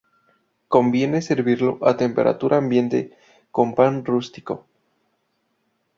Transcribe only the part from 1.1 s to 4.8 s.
servirlo a temperatura ambiente con pan rústico.